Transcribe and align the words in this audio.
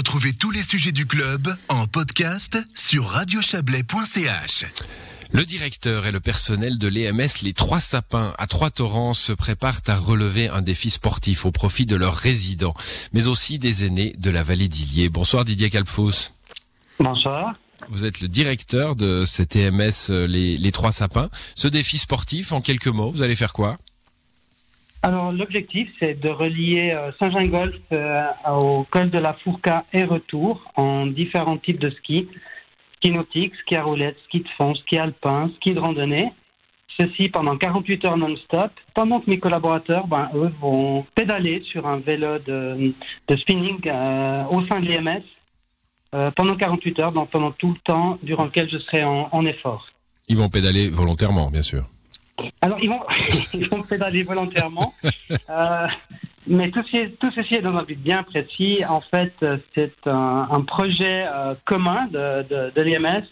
Retrouvez 0.00 0.32
tous 0.32 0.50
les 0.50 0.62
sujets 0.62 0.92
du 0.92 1.04
club 1.04 1.54
en 1.68 1.86
podcast 1.86 2.56
sur 2.74 3.04
radiochablais.ch. 3.04 4.64
Le 5.32 5.44
directeur 5.44 6.06
et 6.06 6.10
le 6.10 6.20
personnel 6.20 6.78
de 6.78 6.88
l'EMS 6.88 7.42
Les 7.42 7.52
Trois 7.52 7.80
Sapins 7.80 8.32
à 8.38 8.46
Trois-Torrents 8.46 9.12
se 9.12 9.32
préparent 9.32 9.82
à 9.88 9.96
relever 9.96 10.48
un 10.48 10.62
défi 10.62 10.88
sportif 10.88 11.44
au 11.44 11.50
profit 11.50 11.84
de 11.84 11.96
leurs 11.96 12.16
résidents, 12.16 12.72
mais 13.12 13.26
aussi 13.26 13.58
des 13.58 13.84
aînés 13.84 14.14
de 14.18 14.30
la 14.30 14.42
vallée 14.42 14.68
d'Illier. 14.68 15.10
Bonsoir 15.10 15.44
Didier 15.44 15.68
Calfous. 15.68 16.30
Bonsoir. 16.98 17.52
Vous 17.90 18.06
êtes 18.06 18.22
le 18.22 18.28
directeur 18.28 18.96
de 18.96 19.26
cet 19.26 19.54
EMS 19.54 20.08
Les, 20.08 20.56
Les 20.56 20.72
Trois 20.72 20.92
Sapins. 20.92 21.28
Ce 21.54 21.68
défi 21.68 21.98
sportif, 21.98 22.52
en 22.52 22.62
quelques 22.62 22.86
mots, 22.86 23.10
vous 23.10 23.20
allez 23.20 23.36
faire 23.36 23.52
quoi? 23.52 23.76
Alors 25.02 25.32
l'objectif, 25.32 25.88
c'est 25.98 26.20
de 26.20 26.28
relier 26.28 26.90
euh, 26.90 27.10
Saint-Gingolf 27.18 27.74
euh, 27.92 28.22
au 28.50 28.84
col 28.90 29.08
de 29.10 29.18
la 29.18 29.32
Fourca 29.32 29.84
et 29.94 30.04
retour 30.04 30.70
en 30.76 31.06
différents 31.06 31.56
types 31.56 31.78
de 31.78 31.88
skis. 31.88 32.28
Ski 32.96 33.10
nautique, 33.10 33.54
ski 33.62 33.76
à 33.76 33.82
roulette, 33.82 34.18
ski 34.24 34.40
de 34.40 34.48
fond, 34.58 34.74
ski 34.74 34.98
alpin, 34.98 35.50
ski 35.56 35.72
de 35.72 35.80
randonnée. 35.80 36.30
Ceci 37.00 37.30
pendant 37.30 37.56
48 37.56 38.04
heures 38.04 38.18
non-stop, 38.18 38.72
pendant 38.94 39.20
que 39.20 39.30
mes 39.30 39.38
collaborateurs, 39.38 40.06
ben, 40.06 40.28
eux, 40.34 40.52
vont 40.60 41.06
pédaler 41.14 41.62
sur 41.72 41.86
un 41.86 41.96
vélo 42.00 42.38
de, 42.40 42.92
spinning 43.38 43.78
euh, 43.86 44.44
au 44.50 44.66
sein 44.66 44.80
de 44.80 45.22
euh, 46.14 46.30
pendant 46.36 46.56
48 46.56 46.98
heures, 46.98 47.12
donc 47.12 47.30
pendant 47.30 47.52
tout 47.52 47.70
le 47.70 47.78
temps 47.84 48.18
durant 48.22 48.44
lequel 48.44 48.68
je 48.70 48.76
serai 48.78 49.02
en 49.04 49.46
effort. 49.46 49.86
Ils 50.28 50.36
vont 50.36 50.50
pédaler 50.50 50.90
volontairement, 50.90 51.50
bien 51.50 51.62
sûr. 51.62 51.84
Alors, 52.62 52.78
ils 52.82 52.88
vont, 52.88 53.00
ils 53.54 53.68
vont 53.68 53.82
pédaler 53.82 54.22
volontairement. 54.22 54.94
Euh, 55.48 55.86
mais 56.46 56.70
tout, 56.70 56.82
ceci- 56.90 57.12
tout 57.20 57.30
ceci 57.32 57.54
est 57.54 57.62
dans 57.62 57.76
un 57.76 57.82
but 57.84 58.00
bien 58.00 58.22
précis. 58.24 58.82
En 58.88 59.00
fait, 59.00 59.32
euh, 59.42 59.58
c'est 59.74 59.92
un, 60.06 60.48
un 60.50 60.60
projet 60.62 61.24
euh, 61.26 61.54
commun 61.64 62.06
de, 62.06 62.42
de, 62.48 62.72
de 62.74 62.82
l'EMS 62.82 63.24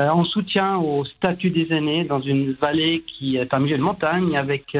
euh, 0.00 0.08
en 0.08 0.24
soutien 0.24 0.76
au 0.76 1.04
statut 1.04 1.50
des 1.50 1.72
aînés 1.72 2.04
dans 2.04 2.20
une 2.20 2.52
vallée 2.60 3.04
qui 3.06 3.36
est 3.36 3.52
un 3.54 3.58
milieu 3.60 3.76
de 3.78 3.82
montagne 3.82 4.36
avec, 4.36 4.76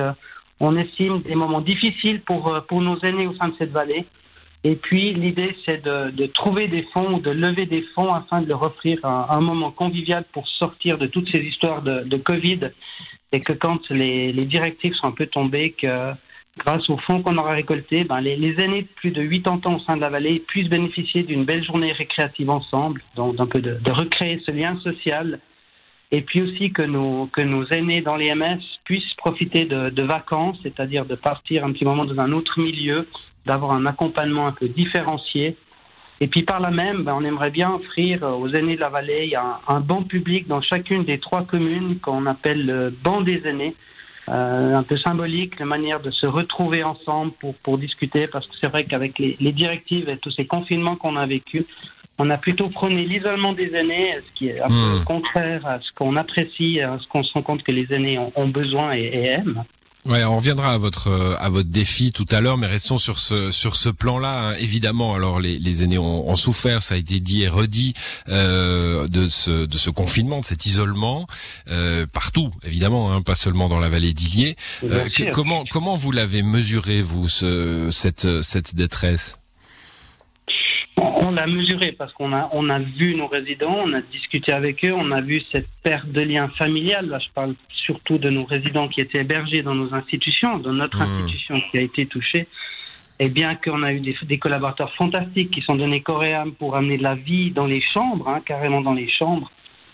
on 0.61 0.77
estime, 0.77 1.23
des 1.23 1.35
moments 1.35 1.61
difficiles 1.61 2.21
pour, 2.23 2.53
pour 2.69 2.83
nos 2.83 2.99
aînés 3.01 3.27
au 3.27 3.35
sein 3.35 3.49
de 3.49 3.55
cette 3.59 3.73
vallée. 3.73 4.07
Et 4.65 4.75
puis, 4.75 5.13
l'idée, 5.15 5.57
c'est 5.65 5.85
de, 5.85 6.11
de 6.11 6.27
trouver 6.27 6.67
des 6.67 6.83
fonds 6.93 7.15
ou 7.15 7.21
de 7.21 7.31
lever 7.31 7.67
des 7.67 7.83
fonds 7.95 8.13
afin 8.13 8.43
de 8.43 8.49
leur 8.49 8.63
offrir 8.63 8.99
un, 9.05 9.27
un 9.29 9.41
moment 9.41 9.71
convivial 9.71 10.25
pour 10.33 10.49
sortir 10.49 10.99
de 10.99 11.07
toutes 11.07 11.31
ces 11.33 11.41
histoires 11.41 11.83
de, 11.83 12.01
de 12.05 12.17
Covid 12.17 12.61
et 13.33 13.41
que 13.41 13.53
quand 13.53 13.91
les, 13.91 14.33
les 14.33 14.45
directives 14.45 14.95
sont 14.95 15.09
un 15.09 15.13
peu 15.13 15.27
tombées, 15.27 15.75
que 15.81 16.13
grâce 16.59 16.89
aux 16.89 16.99
fonds 16.99 17.23
qu'on 17.23 17.37
aura 17.37 17.53
récoltés, 17.53 18.05
ben, 18.05 18.21
les, 18.21 18.37
les 18.37 18.55
aînés 18.63 18.83
de 18.83 18.89
plus 18.97 19.11
de 19.11 19.23
80 19.23 19.61
ans 19.67 19.77
au 19.77 19.81
sein 19.81 19.97
de 19.97 20.01
la 20.01 20.09
vallée 20.09 20.41
puissent 20.41 20.69
bénéficier 20.69 21.23
d'une 21.23 21.45
belle 21.45 21.65
journée 21.65 21.93
récréative 21.93 22.51
ensemble, 22.51 23.03
donc 23.15 23.39
un 23.39 23.47
peu 23.47 23.61
de, 23.61 23.79
de 23.79 23.93
recréer 23.93 24.41
ce 24.45 24.51
lien 24.51 24.79
social. 24.81 25.41
Et 26.13 26.23
puis 26.23 26.41
aussi 26.41 26.73
que 26.73 26.83
nos, 26.83 27.27
que 27.27 27.43
nos 27.43 27.67
aînés 27.67 28.01
dans 28.01 28.17
les 28.17 28.33
MS 28.33 28.61
puissent 28.85 29.15
profiter 29.15 29.65
de, 29.65 29.91
de 29.91 30.05
vacances, 30.05 30.57
c'est-à-dire 30.63 31.05
de 31.05 31.17
partir 31.17 31.65
un 31.65 31.73
petit 31.73 31.85
moment 31.85 32.05
dans 32.05 32.21
un 32.21 32.33
autre 32.33 32.61
milieu, 32.61 33.09
d'avoir 33.45 33.73
un 33.73 33.87
accompagnement 33.87 34.47
un 34.47 34.53
peu 34.53 34.69
différencié. 34.69 35.57
Et 36.21 36.29
puis 36.29 36.43
par 36.43 36.61
là 36.61 36.71
même, 36.71 37.03
ben, 37.03 37.15
on 37.19 37.25
aimerait 37.25 37.51
bien 37.51 37.71
offrir 37.73 38.25
euh, 38.25 38.33
aux 38.33 38.49
aînés 38.49 38.77
de 38.77 38.81
la 38.81 38.89
vallée 38.89 39.35
un, 39.35 39.59
un 39.69 39.81
banc 39.81 40.03
public 40.03 40.49
dans 40.49 40.63
chacune 40.63 41.05
des 41.05 41.19
trois 41.19 41.45
communes 41.45 41.99
qu'on 42.01 42.27
appelle 42.27 42.65
le 42.65 42.91
banc 42.91 43.21
des 43.21 43.43
aînés. 43.47 43.75
Euh, 44.29 44.75
un 44.75 44.83
peu 44.83 44.97
symbolique, 44.99 45.57
la 45.61 45.67
manière 45.67 46.01
de 46.01 46.11
se 46.11 46.27
retrouver 46.27 46.83
ensemble 46.83 47.31
pour, 47.39 47.55
pour 47.63 47.79
discuter, 47.79 48.25
parce 48.33 48.45
que 48.49 48.55
c'est 48.61 48.69
vrai 48.69 48.83
qu'avec 48.83 49.21
les, 49.21 49.37
les 49.39 49.53
directives 49.53 50.09
et 50.09 50.19
tous 50.19 50.33
ces 50.33 50.47
confinements 50.47 50.97
qu'on 50.97 51.15
a 51.15 51.27
vécus, 51.27 51.65
on 52.19 52.29
a 52.31 52.37
plutôt 52.37 52.69
prôné 52.69 53.05
l'isolement 53.05 53.53
des 53.53 53.73
aînés, 53.73 54.19
ce 54.27 54.33
qui 54.35 54.49
est 54.49 54.61
un 54.61 54.67
peu 54.67 55.05
contraire 55.05 55.65
à 55.65 55.79
ce 55.81 55.93
qu'on 55.95 56.17
apprécie, 56.17 56.81
à 56.81 56.99
ce 56.99 57.07
qu'on 57.07 57.23
se 57.23 57.33
rend 57.35 57.43
compte 57.43 57.63
que 57.63 57.71
les 57.71 57.93
aînés 57.93 58.19
ont, 58.19 58.33
ont 58.35 58.49
besoin 58.49 58.97
et, 58.97 59.03
et 59.03 59.27
aiment. 59.27 59.63
Ouais, 60.09 60.23
on 60.25 60.37
reviendra 60.37 60.73
à 60.73 60.79
votre 60.79 61.09
euh, 61.09 61.35
à 61.39 61.49
votre 61.49 61.69
défi 61.69 62.13
tout 62.13 62.27
à 62.31 62.41
l'heure, 62.41 62.59
mais 62.59 62.69
restons 62.69 62.97
sur 62.99 63.19
ce 63.19 63.51
sur 63.51 63.75
ce 63.75 63.89
plan-là. 63.89 64.51
hein. 64.51 64.55
Évidemment, 64.61 65.15
alors 65.15 65.41
les, 65.41 65.59
les 65.59 65.83
aînés 65.83 65.99
ont, 65.99 66.29
ont 66.29 66.37
souffert, 66.37 66.83
ça 66.83 66.95
a 66.95 66.97
été 66.97 67.19
dit 67.19 67.43
et 67.43 67.49
redit 67.49 67.95
euh, 68.29 69.09
de 69.09 69.29
ce 69.29 69.67
de 69.67 69.79
ce 69.79 69.91
confinement, 69.91 70.41
de 70.41 70.45
cet 70.45 70.65
isolement 70.67 71.27
euh, 71.71 72.07
partout, 72.07 72.53
évidemment, 72.65 73.13
hein, 73.13 73.23
pas 73.23 73.35
seulement 73.35 73.69
dans 73.69 73.81
la 73.81 73.89
vallée 73.89 74.13
d'Illier. 74.13 74.57
Euh, 74.85 75.09
comment 75.33 75.65
comment 75.71 75.97
vous 75.97 76.13
l'avez 76.13 76.43
mesuré 76.43 77.03
vous 77.03 77.29
ce, 77.29 77.91
cette 77.91 78.43
cette 78.43 78.75
détresse? 78.77 79.39
On 80.99 81.31
l'a 81.33 81.47
mesuré 81.47 81.93
parce 81.93 82.13
qu'on 82.15 82.33
a, 82.33 82.49
on 82.53 82.71
a 82.71 82.79
vu 82.79 83.15
nos 83.17 83.27
résidents, 83.27 83.77
on 83.85 83.93
a 83.93 84.01
discuté 84.01 84.53
avec 84.53 84.83
eux, 84.85 84.93
on 84.95 85.11
a 85.13 85.21
vu 85.21 85.43
cette 85.53 85.69
perte 85.83 86.09
de 86.09 86.23
lien 86.23 86.49
familial. 86.57 87.07
Là, 87.09 87.19
je 87.19 87.29
parle 87.35 87.55
surtout 87.69 88.17
de 88.17 88.31
nos 88.31 88.45
résidents 88.45 88.89
qui 88.89 89.01
étaient 89.01 89.21
hébergés 89.21 89.63
dans 89.63 89.75
nos 89.75 89.93
institutions, 89.95 90.59
dans 90.59 90.73
notre 90.73 90.99
Mmh. 90.99 91.03
institution 91.03 91.55
qui 91.71 91.79
a 91.79 91.83
été 91.83 92.07
touchée. 92.07 92.49
Et 93.19 93.29
bien 93.29 93.55
qu'on 93.57 93.83
a 93.83 93.93
eu 93.93 94.01
des, 94.01 94.17
des 94.23 94.39
collaborateurs 94.39 94.93
fantastiques 94.95 95.51
qui 95.51 95.61
sont 95.63 95.75
donnés 95.77 96.03
âme 96.35 96.53
pour 96.53 96.77
amener 96.77 96.97
de 96.99 97.03
la 97.03 97.15
vie 97.15 97.51
dans 97.51 97.67
les 97.67 97.81
chambres, 97.83 98.29
hein, 98.29 98.41
carrément 98.45 98.81
dans 98.81 98.95
les 98.95 99.09
chambres. 99.09 99.51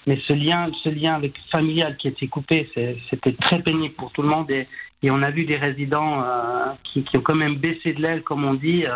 Mais 0.06 0.18
ce 0.28 0.32
lien, 0.34 0.70
ce 0.84 0.88
lien 0.88 1.14
avec 1.14 1.34
familial 1.50 1.96
qui 1.96 2.08
était 2.08 2.26
coupé, 2.28 2.68
c'est- 2.74 2.96
c'était 3.10 3.32
très 3.32 3.60
pénible 3.60 3.94
pour 3.94 4.10
tout 4.12 4.22
le 4.22 4.28
monde. 4.28 4.50
Et, 4.50 4.66
et 5.04 5.10
on 5.10 5.22
a 5.22 5.30
vu 5.30 5.44
des 5.44 5.56
résidents 5.56 6.16
euh, 6.22 6.66
qui, 6.84 7.02
qui 7.04 7.16
ont 7.16 7.20
quand 7.22 7.34
même 7.36 7.56
baissé 7.56 7.92
de 7.92 8.02
l'aile, 8.02 8.22
comme 8.22 8.44
on 8.44 8.54
dit, 8.54 8.84
euh, 8.86 8.90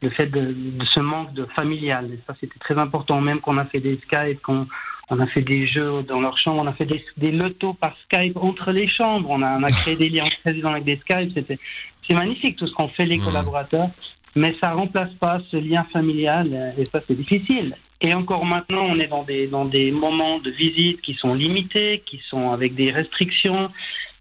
le 0.00 0.10
fait 0.10 0.26
de, 0.26 0.52
de 0.52 0.84
ce 0.84 1.00
manque 1.00 1.32
de 1.34 1.44
familial. 1.56 2.10
Et 2.12 2.20
ça, 2.26 2.34
c'était 2.40 2.58
très 2.60 2.78
important, 2.78 3.20
même 3.20 3.40
qu'on 3.40 3.58
a 3.58 3.64
fait 3.64 3.80
des 3.80 3.98
Skype, 4.06 4.40
qu'on 4.42 4.66
on 5.10 5.18
a 5.20 5.26
fait 5.28 5.40
des 5.40 5.66
jeux 5.66 6.02
dans 6.02 6.20
leur 6.20 6.36
chambre, 6.36 6.60
on 6.62 6.66
a 6.66 6.72
fait 6.74 6.84
des, 6.84 7.02
des 7.16 7.32
lotos 7.32 7.72
par 7.72 7.94
Skype 8.04 8.36
entre 8.36 8.72
les 8.72 8.86
chambres, 8.86 9.30
on 9.30 9.40
a, 9.42 9.58
on 9.58 9.62
a 9.62 9.70
créé 9.70 9.96
des 9.96 10.10
liens 10.10 10.24
résidents 10.44 10.72
avec 10.72 10.84
des 10.84 10.96
Skype. 10.98 11.32
C'était, 11.34 11.58
c'est 12.06 12.14
magnifique 12.14 12.56
tout 12.56 12.66
ce 12.66 12.74
qu'ont 12.74 12.88
fait 12.88 13.06
les 13.06 13.16
Mhm. 13.18 13.24
collaborateurs, 13.24 13.88
mais 14.34 14.54
ça 14.62 14.72
remplace 14.72 15.12
pas 15.20 15.40
ce 15.50 15.56
lien 15.56 15.84
familial, 15.92 16.50
euh, 16.52 16.82
et 16.82 16.84
ça, 16.86 17.00
c'est 17.06 17.14
difficile. 17.14 17.76
Et 18.00 18.14
encore 18.14 18.44
maintenant, 18.44 18.84
on 18.84 18.98
est 18.98 19.08
dans 19.08 19.24
des, 19.24 19.46
dans 19.46 19.64
des 19.64 19.90
moments 19.90 20.38
de 20.38 20.50
visite 20.50 21.00
qui 21.00 21.14
sont 21.14 21.34
limités, 21.34 22.02
qui 22.06 22.20
sont 22.28 22.50
avec 22.50 22.74
des 22.74 22.90
restrictions. 22.90 23.68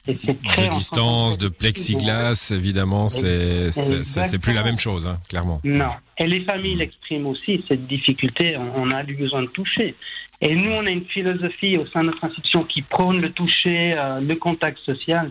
Et 0.08 0.18
c'est 0.24 0.42
très 0.42 0.70
De 0.70 0.74
distance, 0.74 1.38
de 1.38 1.50
plexiglas, 1.50 2.52
évidemment, 2.56 3.10
c'est 3.10 3.72
c'est 3.72 4.40
plus 4.40 4.54
la 4.54 4.64
même 4.64 4.80
chose, 4.80 5.06
hein, 5.06 5.18
clairement. 5.28 5.60
Non. 5.64 5.92
Et 6.18 6.26
les 6.26 6.40
familles 6.42 6.76
l'expriment 6.76 7.28
aussi, 7.28 7.64
cette 7.68 7.86
difficulté, 7.86 8.56
on, 8.58 8.84
on 8.84 8.92
a 8.92 9.04
eu 9.04 9.16
besoin 9.16 9.44
de 9.44 9.48
toucher. 9.48 9.96
Et 10.42 10.56
nous, 10.56 10.72
on 10.72 10.86
a 10.86 10.90
une 10.90 11.06
philosophie 11.06 11.78
au 11.78 11.86
sein 11.88 12.02
de 12.02 12.08
notre 12.08 12.24
institution 12.24 12.64
qui 12.64 12.82
prône 12.82 13.22
le 13.22 13.32
toucher, 13.32 13.96
euh, 14.00 14.20
le 14.20 14.36
contact 14.36 14.78
social. 14.80 15.28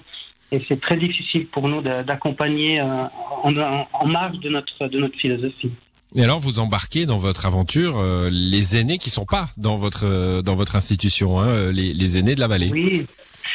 Et 0.52 0.62
c'est 0.68 0.80
très 0.80 0.96
difficile 0.96 1.46
pour 1.46 1.68
nous 1.68 1.82
d'accompagner 1.82 2.80
euh, 2.80 3.04
en, 3.42 4.06
marge 4.06 4.38
de 4.38 4.48
notre, 4.48 4.86
de 4.88 4.98
notre 4.98 5.18
philosophie. 5.18 5.70
Et 6.14 6.22
alors, 6.22 6.38
vous 6.38 6.60
embarquez 6.60 7.04
dans 7.04 7.18
votre 7.18 7.46
aventure 7.46 7.98
euh, 7.98 8.30
les 8.30 8.76
aînés 8.76 8.98
qui 8.98 9.10
sont 9.10 9.26
pas 9.26 9.48
dans 9.56 9.76
votre 9.76 10.04
euh, 10.06 10.40
dans 10.42 10.54
votre 10.54 10.76
institution, 10.76 11.40
hein, 11.40 11.72
les, 11.72 11.92
les 11.92 12.18
aînés 12.18 12.34
de 12.36 12.40
la 12.40 12.46
vallée. 12.46 12.70
Oui. 12.72 13.06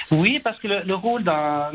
Oui, 0.10 0.42
parce 0.44 0.60
que 0.60 0.68
le, 0.68 0.82
le 0.86 0.96
rôle 0.96 1.24
d'un 1.24 1.72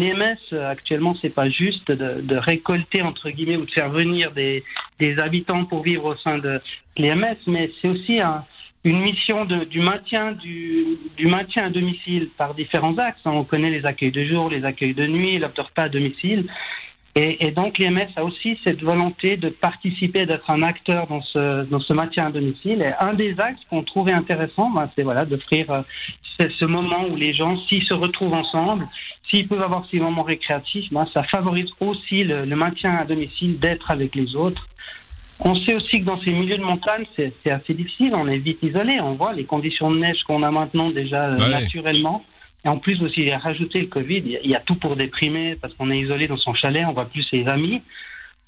EMS 0.00 0.36
actuellement, 0.68 1.16
c'est 1.20 1.30
pas 1.34 1.48
juste 1.50 1.90
de, 1.90 2.20
de 2.20 2.36
récolter 2.36 3.02
entre 3.02 3.30
guillemets 3.30 3.56
ou 3.56 3.64
de 3.64 3.70
faire 3.70 3.90
venir 3.90 4.30
des, 4.32 4.62
des 5.00 5.18
habitants 5.18 5.64
pour 5.64 5.82
vivre 5.82 6.04
au 6.04 6.16
sein 6.16 6.38
de 6.38 6.60
l'EMS, 6.96 7.36
mais 7.48 7.72
c'est 7.82 7.88
aussi 7.88 8.20
un- 8.20 8.44
une 8.84 9.00
mission 9.00 9.44
du 9.44 9.80
maintien 9.80 10.32
du, 10.32 10.98
maintien 11.26 11.66
à 11.66 11.70
domicile 11.70 12.30
par 12.36 12.54
différents 12.54 12.96
axes. 12.96 13.20
hein. 13.26 13.32
On 13.32 13.44
connaît 13.44 13.70
les 13.70 13.84
accueils 13.84 14.12
de 14.12 14.24
jour, 14.24 14.48
les 14.48 14.64
accueils 14.64 14.94
de 14.94 15.06
nuit, 15.06 15.38
l'obtorpa 15.38 15.82
à 15.82 15.88
domicile. 15.88 16.46
Et, 17.16 17.50
donc 17.50 17.78
l'EMS 17.78 18.08
a 18.16 18.24
aussi 18.24 18.58
cette 18.64 18.82
volonté 18.82 19.36
de 19.36 19.48
participer, 19.48 20.26
d'être 20.26 20.48
un 20.48 20.62
acteur 20.62 21.08
dans 21.08 21.20
ce, 21.22 21.64
dans 21.64 21.80
ce 21.80 21.92
maintien 21.92 22.28
à 22.28 22.30
domicile. 22.30 22.82
Et 22.82 22.92
un 23.04 23.14
des 23.14 23.34
axes 23.38 23.60
qu'on 23.68 23.82
trouvait 23.82 24.12
intéressant, 24.12 24.70
ben, 24.70 24.88
c'est 24.96 25.02
voilà, 25.02 25.24
d'offrir 25.24 25.70
euh, 25.70 25.82
ce, 26.38 26.66
moment 26.66 27.06
où 27.10 27.16
les 27.16 27.34
gens, 27.34 27.58
s'ils 27.66 27.82
se 27.82 27.94
retrouvent 27.94 28.36
ensemble, 28.36 28.86
s'ils 29.28 29.48
peuvent 29.48 29.60
avoir 29.60 29.86
ces 29.90 29.98
moments 29.98 30.22
récréatifs, 30.22 30.90
ben, 30.92 31.06
ça 31.12 31.24
favorise 31.24 31.70
aussi 31.80 32.22
le 32.22 32.46
maintien 32.56 32.94
à 32.96 33.04
domicile, 33.04 33.58
d'être 33.58 33.90
avec 33.90 34.14
les 34.14 34.36
autres. 34.36 34.68
On 35.42 35.54
sait 35.56 35.74
aussi 35.74 36.00
que 36.00 36.04
dans 36.04 36.20
ces 36.20 36.30
milieux 36.32 36.58
de 36.58 36.62
montagne, 36.62 37.04
c'est 37.16 37.32
assez 37.50 37.72
difficile, 37.74 38.12
on 38.14 38.28
est 38.28 38.38
vite 38.38 38.58
isolé. 38.62 39.00
On 39.00 39.14
voit 39.14 39.32
les 39.32 39.44
conditions 39.44 39.90
de 39.90 39.98
neige 39.98 40.22
qu'on 40.26 40.42
a 40.42 40.50
maintenant 40.50 40.90
déjà 40.90 41.28
euh, 41.30 41.36
Ouais. 41.38 41.50
naturellement. 41.50 42.24
Et 42.64 42.68
en 42.68 42.76
plus 42.78 43.00
aussi, 43.02 43.20
il 43.22 43.28
y 43.28 43.32
a 43.32 43.38
rajouté 43.38 43.80
le 43.80 43.86
Covid, 43.86 44.22
il 44.44 44.50
y 44.50 44.54
a- 44.54 44.60
tout 44.60 44.74
pour 44.74 44.96
déprimer 44.96 45.56
parce 45.60 45.72
qu'on 45.74 45.90
est 45.90 45.98
isolé 45.98 46.26
dans 46.28 46.36
son 46.36 46.52
chalet, 46.52 46.84
on 46.86 46.92
voit 46.92 47.06
plus 47.06 47.22
ses 47.22 47.46
amis. 47.48 47.80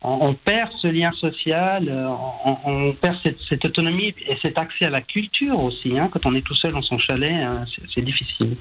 On, 0.03 0.19
on 0.29 0.35
perd 0.35 0.71
ce 0.83 0.89
lien 0.89 1.13
social, 1.13 1.89
euh, 1.89 2.09
on, 2.45 2.57
on 2.71 2.93
perd 2.93 3.17
cette, 3.25 3.39
cette 3.49 3.65
autonomie 3.67 4.15
et 4.29 4.37
cet 4.43 4.59
accès 4.59 4.87
à 4.87 4.91
la 4.91 5.01
culture 5.01 5.59
aussi. 5.61 5.99
Hein. 5.99 6.11
Quand 6.13 6.27
on 6.27 6.35
est 6.35 6.43
tout 6.45 6.57
seul 6.57 6.73
dans 6.73 6.83
son 6.83 6.99
chalet, 6.99 7.33
c'est- 7.75 7.83
c'est 7.95 8.03
difficile. 8.05 8.57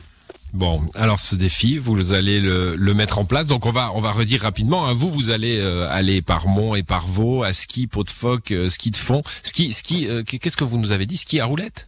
Bon, 0.53 0.81
alors 0.95 1.19
ce 1.19 1.35
défi, 1.35 1.77
vous 1.77 2.11
allez 2.11 2.41
le, 2.41 2.93
mettre 2.93 3.19
en 3.19 3.25
place. 3.25 3.47
Donc 3.47 3.65
on 3.65 3.71
va 3.71 3.91
on 3.95 4.01
va 4.01 4.11
redire 4.11 4.41
rapidement. 4.41 4.85
Hein, 4.85 4.93
vous 4.93 5.09
vous 5.09 5.29
allez 5.29 5.57
euh, 5.59 5.87
aller 5.89 6.21
par 6.21 6.47
Mont 6.47 6.75
et 6.75 6.83
par 6.83 7.07
Vaux, 7.07 7.43
à 7.43 7.53
ski, 7.53 7.87
pot 7.87 8.03
de 8.03 8.09
phoque, 8.09 8.51
euh, 8.51 8.67
ski 8.67 8.91
de 8.91 8.97
fond, 8.97 9.21
ski 9.43 9.71
ski. 9.71 10.07
Euh, 10.09 10.23
qu'est-ce 10.23 10.57
que 10.57 10.65
vous 10.65 10.77
nous 10.77 10.91
avez 10.91 11.05
dit? 11.05 11.15
Ski 11.15 11.39
à 11.39 11.45
roulette 11.45 11.87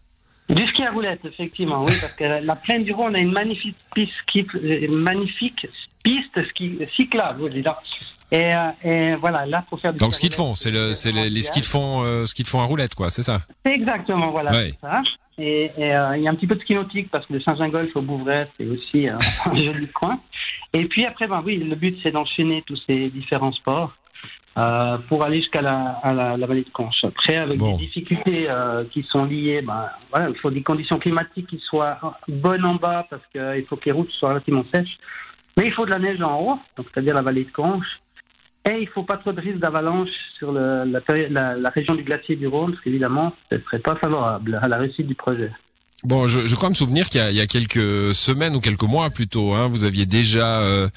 Du 0.50 0.66
ski 0.68 0.84
à 0.84 0.92
roulette, 0.92 1.26
effectivement. 1.26 1.84
Oui, 1.84 1.92
parce 2.00 2.14
que 2.14 2.24
la 2.24 2.56
plaine 2.56 2.84
du 2.84 2.94
Rhône 2.94 3.16
a 3.16 3.20
une 3.20 3.34
magnifique 3.34 3.76
piste 3.94 4.14
ski, 4.24 4.48
une 4.64 4.96
magnifique 4.96 5.68
piste 6.04 6.50
ski 6.52 6.80
cyclable, 6.96 7.50
dites. 7.54 7.68
Et, 8.34 8.52
et, 8.84 9.16
voilà, 9.16 9.46
là 9.46 9.64
pour 9.70 9.80
faire 9.80 9.94
du 9.94 10.00
Donc 10.00 10.14
ski 10.16 10.28
de 10.28 10.34
fond, 10.34 10.56
c'est 10.56 10.72
le 10.72 10.92
les, 11.14 11.30
les 11.30 11.42
skis 11.42 11.62
de 11.62 11.66
fond 11.66 12.26
ski 12.26 12.44
de 12.44 12.48
fond 12.48 12.60
à 12.60 12.66
roulette 12.66 12.96
quoi, 12.96 13.10
c'est 13.10 13.22
ça 13.22 13.42
Exactement, 13.64 14.32
voilà. 14.32 14.52
Ouais. 14.52 14.74
Ça. 14.82 15.02
Et, 15.38 15.72
et 15.78 15.96
euh, 15.96 16.18
il 16.18 16.24
y 16.24 16.28
a 16.28 16.32
un 16.32 16.36
petit 16.36 16.48
peu 16.48 16.56
de 16.56 16.62
ski 16.62 16.76
nautique 16.76 17.10
parce 17.10 17.26
que 17.26 17.34
le 17.34 17.42
Saint-Gingolf 17.42 17.96
au 17.96 18.02
Bouvray, 18.02 18.40
c'est 18.58 18.68
aussi 18.68 19.10
euh, 19.10 19.18
un 19.46 19.56
joli 19.56 19.88
coin. 19.88 20.20
Et 20.74 20.86
puis 20.86 21.06
après, 21.06 21.28
ben 21.28 21.42
oui, 21.44 21.58
le 21.58 21.76
but 21.76 21.98
c'est 22.04 22.12
d'enchaîner 22.12 22.64
tous 22.66 22.80
ces 22.88 23.10
différents 23.10 23.52
sports 23.52 23.96
euh, 24.58 24.98
pour 25.10 25.24
aller 25.24 25.38
jusqu'à 25.38 25.62
la, 25.62 26.00
la, 26.04 26.38
la, 26.38 26.48
vallée 26.48 26.64
de 26.64 26.70
Conche. 26.70 27.04
Après, 27.04 27.38
avec 27.38 27.58
bon. 27.58 27.78
des 27.78 27.86
difficultés 27.86 28.46
euh, 28.48 28.84
qui 28.92 29.02
sont 29.02 29.26
liées, 29.26 29.62
ben 29.62 29.90
voilà, 30.12 30.30
il 30.30 30.38
faut 30.38 30.52
des 30.52 30.62
conditions 30.62 31.00
climatiques 31.00 31.48
qui 31.48 31.60
soient 31.60 31.98
bonnes 32.28 32.66
en 32.66 32.76
bas 32.76 33.08
parce 33.10 33.24
qu'il 33.32 33.66
faut 33.68 33.78
que 33.78 33.86
les 33.86 33.92
routes 33.92 34.12
soient 34.12 34.30
relativement 34.30 34.66
sèches. 34.74 34.98
Mais 35.58 35.66
il 35.68 35.74
faut 35.74 35.86
de 35.86 35.92
la 35.92 36.00
neige 36.00 36.22
en 36.22 36.40
haut, 36.40 36.60
donc 36.78 36.88
c'est-à-dire 36.92 37.16
la 37.16 37.22
vallée 37.22 37.46
de 37.46 37.52
Conche. 37.52 38.00
Et 38.70 38.78
il 38.78 38.86
ne 38.86 38.92
faut 38.92 39.04
pas 39.04 39.18
trop 39.18 39.34
de 39.34 39.42
risque 39.42 39.60
d'avalanche 39.60 40.10
sur 40.38 40.52
le, 40.52 40.86
la, 40.86 41.02
la, 41.30 41.56
la, 41.56 41.70
région 41.70 41.96
du 41.96 42.04
glacier 42.04 42.36
du 42.38 42.48
Rhône, 42.48 42.72
parce 42.72 42.84
qu'évidemment, 42.84 43.34
ce 43.52 43.58
ne 43.58 43.62
serait 43.62 43.80
pas 43.80 43.96
favorable 43.96 44.60
à 44.62 44.68
la 44.70 44.78
réussite 44.78 45.08
du 45.08 45.16
projet. 45.16 45.50
Bon, 46.04 46.28
je, 46.28 46.48
je 46.48 46.56
crois 46.56 46.68
me 46.68 46.74
souvenir 46.74 47.08
qu'il 47.08 47.22
y, 47.32 47.36
y, 47.36 47.40
a 47.40 47.48
quelques 47.48 48.14
semaines 48.14 48.58
ou 48.58 48.60
quelques 48.60 48.84
mois 48.84 49.10
plutôt, 49.10 49.54
hein, 49.54 49.68
vous 49.70 49.86
aviez 49.86 50.06
déjà, 50.06 50.60
euh, 50.60 50.90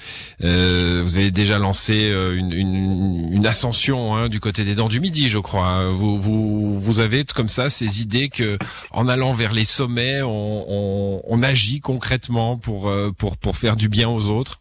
euh, 0.42 1.00
vous 1.04 1.16
avez 1.16 1.30
déjà 1.30 1.60
lancé 1.60 2.10
euh, 2.10 2.36
une, 2.36 2.52
une, 2.52 3.32
une 3.32 3.46
ascension 3.46 4.16
hein, 4.16 4.28
du 4.28 4.40
côté 4.40 4.64
des 4.64 4.74
Dents 4.74 4.88
du 4.88 4.98
Midi, 4.98 5.28
je 5.28 5.38
crois. 5.38 5.68
Hein. 5.68 5.92
Vous, 5.92 6.20
vous, 6.20 6.80
vous 6.80 6.98
avez 6.98 7.24
comme 7.24 7.46
ça 7.46 7.70
ces 7.70 8.02
idées 8.02 8.28
que, 8.28 8.58
en 8.90 9.06
allant 9.06 9.32
vers 9.32 9.52
les 9.52 9.64
sommets, 9.64 10.22
on, 10.22 10.64
on, 10.68 11.22
on 11.24 11.42
agit 11.42 11.78
concrètement 11.78 12.56
pour, 12.56 12.88
euh, 12.88 13.12
pour 13.16 13.36
pour 13.36 13.56
faire 13.56 13.76
du 13.76 13.88
bien 13.88 14.08
aux 14.08 14.26
autres? 14.26 14.60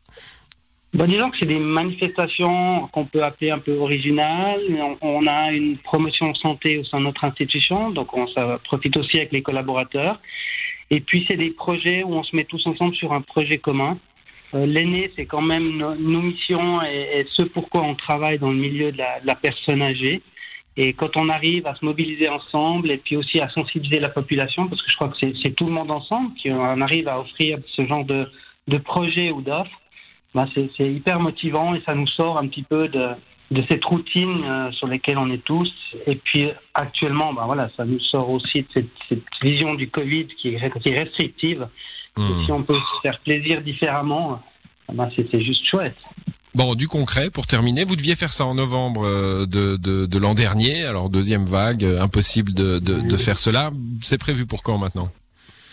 Bon, 0.93 1.05
disons 1.05 1.29
que 1.29 1.37
c'est 1.41 1.47
des 1.47 1.59
manifestations 1.59 2.87
qu'on 2.87 3.05
peut 3.05 3.21
appeler 3.21 3.51
un 3.51 3.59
peu 3.59 3.75
originales. 3.75 4.61
On, 5.01 5.25
a 5.27 5.51
une 5.51 5.77
promotion 5.77 6.33
santé 6.35 6.77
au 6.77 6.85
sein 6.85 6.99
de 6.99 7.05
notre 7.05 7.25
institution, 7.25 7.91
donc 7.91 8.15
on 8.15 8.27
ça 8.27 8.59
profite 8.63 8.95
aussi 8.95 9.17
avec 9.17 9.33
les 9.33 9.41
collaborateurs. 9.41 10.21
Et 10.91 11.01
puis 11.01 11.25
c'est 11.29 11.35
des 11.35 11.49
projets 11.49 12.03
où 12.03 12.13
on 12.13 12.23
se 12.23 12.33
met 12.35 12.45
tous 12.45 12.65
ensemble 12.65 12.95
sur 12.95 13.11
un 13.11 13.21
projet 13.21 13.57
commun. 13.57 13.97
Euh, 14.53 14.65
L'aîné, 14.65 15.11
c'est 15.15 15.25
quand 15.25 15.41
même 15.41 15.77
nos, 15.77 16.21
missions 16.21 16.81
et, 16.83 17.25
ce 17.29 17.43
pourquoi 17.43 17.81
on 17.81 17.95
travaille 17.95 18.39
dans 18.39 18.51
le 18.51 18.57
milieu 18.57 18.91
de 18.93 18.97
la, 18.97 19.35
personne 19.35 19.81
âgée. 19.81 20.21
Et 20.77 20.93
quand 20.93 21.17
on 21.17 21.27
arrive 21.27 21.67
à 21.67 21.75
se 21.75 21.83
mobiliser 21.83 22.29
ensemble 22.29 22.91
et 22.91 22.97
puis 22.97 23.17
aussi 23.17 23.41
à 23.41 23.49
sensibiliser 23.49 23.99
la 23.99 24.09
population, 24.09 24.67
parce 24.67 24.81
que 24.81 24.89
je 24.89 24.95
crois 24.95 25.09
que 25.09 25.17
c'est 25.43 25.55
tout 25.55 25.65
le 25.65 25.73
monde 25.73 25.91
ensemble 25.91 26.33
qui 26.35 26.51
on 26.51 26.81
arrive 26.81 27.07
à 27.09 27.19
offrir 27.19 27.57
ce 27.67 27.85
genre 27.85 28.05
de, 28.05 28.29
de 28.67 28.77
projet 28.77 29.31
ou 29.31 29.41
d'offres, 29.41 29.81
bah, 30.35 30.45
c'est 30.55 30.91
hyper 30.91 31.19
motivant 31.19 31.73
et 31.73 31.81
ça 31.85 31.95
nous 31.95 32.07
sort 32.07 32.37
un 32.37 32.47
petit 32.47 32.61
peu 32.61 32.87
de, 32.89 33.07
de 33.49 33.63
cette 33.69 33.83
routine 33.85 34.43
euh, 34.43 34.71
sur 34.73 34.87
lesquelles 34.87 35.17
on 35.17 35.31
est 35.31 35.43
tous. 35.43 35.71
Et 36.05 36.17
puis 36.17 36.49
actuellement, 36.73 37.33
bah, 37.33 37.43
voilà, 37.47 37.69
ça 37.75 37.85
nous 37.85 37.99
sort 38.01 38.29
aussi 38.29 38.61
de 38.61 38.67
cette, 38.73 38.95
cette 39.09 39.23
vision 39.41 39.73
du 39.73 39.89
Covid 39.89 40.27
qui 40.39 40.49
est, 40.49 40.79
qui 40.81 40.89
est 40.91 40.99
restrictive. 40.99 41.67
Mmh. 42.17 42.21
Et 42.21 42.45
si 42.45 42.51
on 42.51 42.61
peut 42.61 42.75
se 42.75 43.01
faire 43.01 43.17
plaisir 43.19 43.61
différemment, 43.61 44.41
bah, 44.93 45.09
c'est 45.15 45.41
juste 45.41 45.65
chouette. 45.65 45.97
Bon, 46.53 46.75
du 46.75 46.87
concret, 46.87 47.29
pour 47.29 47.47
terminer, 47.47 47.83
vous 47.83 47.97
deviez 47.97 48.15
faire 48.15 48.31
ça 48.31 48.45
en 48.45 48.55
novembre 48.55 49.03
euh, 49.03 49.45
de, 49.45 49.75
de, 49.75 50.05
de 50.05 50.17
l'an 50.17 50.35
dernier, 50.35 50.85
alors 50.85 51.09
deuxième 51.09 51.43
vague, 51.43 51.83
impossible 51.83 52.53
de, 52.53 52.79
de, 52.79 53.01
de 53.01 53.17
faire 53.17 53.39
cela. 53.39 53.71
C'est 53.99 54.17
prévu 54.17 54.45
pour 54.45 54.63
quand 54.63 54.77
maintenant? 54.77 55.09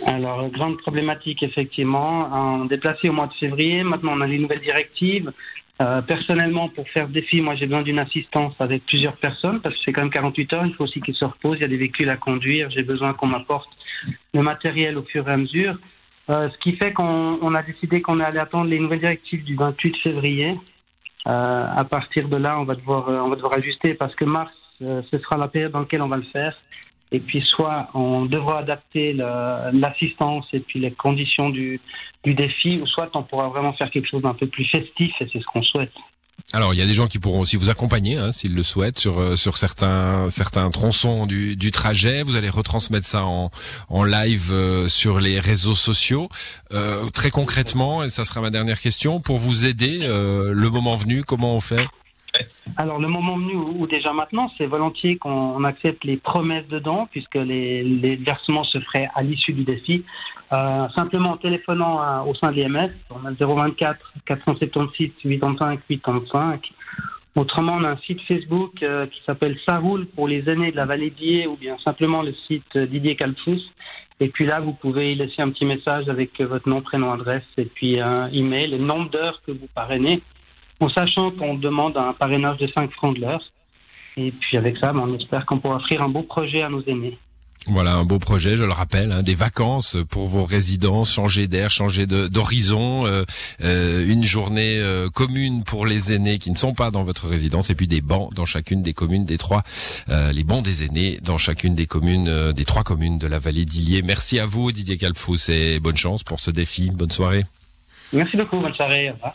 Alors, 0.07 0.49
grande 0.51 0.79
problématique, 0.79 1.43
effectivement. 1.43 2.29
On 2.33 2.65
déplacé 2.65 3.09
au 3.09 3.13
mois 3.13 3.29
de 3.29 3.35
février. 3.35 3.83
Maintenant, 3.83 4.13
on 4.17 4.21
a 4.21 4.27
les 4.27 4.39
nouvelles 4.39 4.61
directives. 4.61 5.33
Euh, 5.81 6.03
personnellement, 6.03 6.69
pour 6.69 6.89
faire 6.91 7.07
ce 7.07 7.13
défi, 7.13 7.41
moi, 7.41 7.55
j'ai 7.55 7.67
besoin 7.67 7.83
d'une 7.83 7.99
assistance 7.99 8.55
avec 8.59 8.85
plusieurs 8.87 9.17
personnes 9.17 9.61
parce 9.61 9.75
que 9.77 9.81
c'est 9.85 9.93
quand 9.93 10.03
même 10.03 10.11
48 10.11 10.53
heures. 10.55 10.67
Il 10.67 10.75
faut 10.75 10.85
aussi 10.85 11.01
qu'ils 11.01 11.15
se 11.15 11.25
reposent. 11.25 11.57
Il 11.59 11.63
y 11.63 11.65
a 11.65 11.69
des 11.69 11.77
véhicules 11.77 12.11
à 12.11 12.17
conduire. 12.17 12.71
J'ai 12.71 12.83
besoin 12.83 13.15
qu'on 13.15 13.27
m'apporte 13.27 13.71
le 14.35 14.43
matériel 14.43 14.99
au 14.99 15.03
fur 15.03 15.29
et 15.29 15.33
à 15.33 15.37
mesure. 15.37 15.77
Euh, 16.31 16.49
ce 16.51 16.59
qui 16.59 16.77
fait 16.77 16.93
qu'on 16.93 17.39
on 17.41 17.55
a 17.55 17.63
décidé 17.63 18.01
qu'on 18.01 18.21
allait 18.21 18.39
attendre 18.39 18.67
les 18.67 18.79
nouvelles 18.79 19.01
directives 19.01 19.45
du 19.45 19.57
28 19.57 19.97
février. 20.03 20.59
Euh, 21.27 21.67
à 21.77 21.85
partir 21.85 22.29
de 22.29 22.37
là, 22.37 22.59
on 22.59 22.65
va 22.65 22.75
devoir, 22.75 23.09
on 23.09 23.29
va 23.29 23.37
devoir 23.37 23.57
ajuster 23.57 23.95
parce 23.95 24.15
que 24.15 24.25
mars, 24.25 24.53
ce 24.81 25.19
sera 25.19 25.37
la 25.37 25.47
période 25.47 25.71
dans 25.71 25.81
laquelle 25.81 26.03
on 26.03 26.09
va 26.09 26.17
le 26.17 26.25
faire 26.25 26.57
et 27.13 27.21
puis 27.21 27.43
soit 27.47 27.89
on 27.95 28.25
devra 28.25 28.59
adapter 28.59 29.13
l'assistance 29.13 30.47
et 30.53 30.61
puis 30.61 30.81
les 30.81 30.91
conditions 30.91 31.51
du, 31.51 31.81
du 32.25 32.35
défi, 32.35 32.81
ou 32.81 32.87
soit 32.87 33.11
on 33.15 33.23
pourra 33.23 33.49
vraiment 33.49 33.75
faire 33.75 33.91
quelque 33.91 34.09
chose 34.09 34.23
d'un 34.23 34.35
peu 34.35 34.47
plus 34.47 34.65
festif, 34.65 35.13
et 35.21 35.29
c'est 35.33 35.41
ce 35.41 35.47
qu'on 35.47 35.63
souhaite. 35.63 35.93
Alors, 36.55 36.75
il 36.75 36.81
y 36.81 36.83
a 36.83 36.87
des 36.87 36.95
gens 36.95 37.07
qui 37.07 37.19
pourront 37.19 37.41
aussi 37.41 37.57
vous 37.57 37.71
accompagner, 37.71 38.17
hein, 38.17 38.33
s'ils 38.33 38.55
le 38.55 38.63
souhaitent, 38.63 38.99
sur 38.99 39.19
euh, 39.21 39.37
sur 39.37 39.57
certains 39.59 40.29
certains 40.29 40.69
tronçons 40.71 41.27
du, 41.27 41.57
du 41.57 41.71
trajet. 41.71 42.23
Vous 42.23 42.37
allez 42.37 42.51
retransmettre 42.51 43.07
ça 43.07 43.25
en 43.25 43.51
en 43.89 44.03
live 44.03 44.51
euh, 44.51 44.89
sur 44.89 45.21
les 45.21 45.39
réseaux 45.39 45.77
sociaux. 45.77 46.29
Euh, 46.73 47.09
très 47.11 47.31
concrètement, 47.31 48.03
et 48.03 48.09
ça 48.09 48.25
sera 48.25 48.41
ma 48.41 48.51
dernière 48.51 48.81
question, 48.81 49.21
pour 49.21 49.37
vous 49.37 49.65
aider, 49.67 50.01
le 50.01 50.69
moment 50.69 50.97
venu, 50.97 51.23
comment 51.23 51.55
on 51.55 51.61
fait? 51.61 51.87
Alors 52.77 52.99
le 52.99 53.09
moment 53.09 53.37
venu 53.37 53.55
ou, 53.55 53.87
déjà 53.87 54.13
maintenant, 54.13 54.51
c'est 54.57 54.67
volontiers 54.67 55.17
qu'on 55.19 55.63
accepte 55.65 56.05
les 56.05 56.17
promesses 56.17 56.67
de 56.69 56.79
dons 56.79 57.07
puisque 57.11 57.35
les, 57.35 58.17
versements 58.17 58.65
se 58.65 58.79
feraient 58.81 59.09
à 59.15 59.23
l'issue 59.23 59.53
du 59.53 59.65
défi. 59.65 60.05
Euh, 60.53 60.89
simplement 60.95 61.31
en 61.31 61.37
téléphonant 61.37 61.99
à, 61.99 62.25
au 62.27 62.35
sein 62.35 62.51
de 62.51 62.57
l'IMS, 62.57 62.91
on 63.11 63.27
a 63.27 63.33
024 63.33 64.13
476 64.27 65.11
85 65.21 65.81
85. 65.89 66.73
Autrement, 67.35 67.77
on 67.79 67.85
a 67.85 67.91
un 67.91 67.97
site 67.99 68.21
Facebook 68.29 68.83
euh, 68.83 69.07
qui 69.07 69.23
s'appelle 69.25 69.59
Ça 69.67 69.81
pour 70.15 70.29
les 70.29 70.45
aînés 70.49 70.71
de 70.71 70.77
la 70.77 70.85
vallée 70.85 71.11
d'Ier 71.11 71.47
ou 71.47 71.57
bien 71.57 71.77
simplement 71.85 72.23
le 72.23 72.35
site 72.47 72.77
Didier 72.77 73.17
Calfous. 73.17 73.61
Et 74.21 74.29
puis 74.29 74.47
là, 74.47 74.61
vous 74.61 74.73
pouvez 74.73 75.13
y 75.13 75.15
laisser 75.15 75.41
un 75.43 75.51
petit 75.51 75.65
message 75.65 76.09
avec 76.09 76.41
votre 76.41 76.69
nom, 76.69 76.81
prénom, 76.83 77.11
adresse 77.13 77.43
et 77.57 77.65
puis 77.65 78.01
un 78.01 78.31
email, 78.31 78.71
le 78.71 78.79
nombre 78.79 79.11
d'heures 79.11 79.41
que 79.47 79.53
vous 79.53 79.69
parrainez 79.75 80.23
en 80.83 80.89
sachant 80.89 81.31
qu'on 81.31 81.55
demande 81.55 81.97
un 81.97 82.13
parrainage 82.13 82.59
de 82.59 82.67
5 82.67 82.91
francs 82.93 83.17
de 83.17 83.23
l'heure. 83.23 83.43
Et 84.17 84.33
puis 84.33 84.59
avec 84.59 84.77
ça, 84.79 84.93
ben, 84.93 85.01
on 85.01 85.15
espère 85.19 85.47
qu'on 85.47 85.59
pourra 85.59 85.77
offrir 85.77 86.03
un 86.03 86.09
beau 86.09 86.23
projet 86.23 86.63
à 86.63 86.69
nos 86.69 86.83
aînés. 86.85 87.19
Voilà 87.69 87.95
un 87.95 88.05
beau 88.05 88.19
projet, 88.19 88.57
je 88.57 88.65
le 88.65 88.73
rappelle, 88.73 89.13
hein, 89.13 89.23
des 89.23 89.37
vacances 89.37 89.97
pour 90.11 90.27
vos 90.27 90.45
résidents, 90.45 91.05
changer 91.05 91.47
d'air, 91.47 91.71
changer 91.71 92.07
d'horizon, 92.07 93.07
euh, 93.07 93.23
euh, 93.63 94.05
une 94.05 94.25
journée 94.25 94.81
euh, 94.81 95.09
commune 95.09 95.63
pour 95.63 95.87
les 95.87 96.13
aînés 96.13 96.39
qui 96.39 96.51
ne 96.51 96.57
sont 96.57 96.75
pas 96.75 96.91
dans 96.91 97.05
votre 97.05 97.29
résidence, 97.29 97.71
et 97.71 97.77
puis 97.77 97.87
des 97.87 98.01
bancs 98.01 98.35
dans 98.35 98.47
chacune 98.47 98.83
des 98.83 98.95
communes 98.95 99.25
des 99.25 99.39
trois, 99.39 99.63
les 100.09 100.43
bancs 100.43 100.65
des 100.65 100.83
aînés 100.83 101.21
dans 101.23 101.39
chacune 101.39 101.77
des 101.77 101.87
communes, 101.87 102.53
des 102.53 102.65
trois 102.65 102.83
communes 102.83 103.19
de 103.19 103.29
la 103.29 103.39
vallée 103.39 103.65
d'Illier. 103.65 104.03
Merci 104.03 104.41
à 104.41 104.47
vous 104.47 104.73
Didier 104.73 104.97
Calfous 104.97 105.49
et 105.49 105.79
bonne 105.79 105.97
chance 105.97 106.25
pour 106.25 106.41
ce 106.41 106.51
défi. 106.51 106.91
Bonne 106.91 107.13
soirée. 107.13 107.45
Merci 108.13 108.37
beaucoup, 108.37 108.59
bonne 108.59 108.75
soirée. 108.75 109.11
Au 109.11 109.15
revoir. 109.15 109.35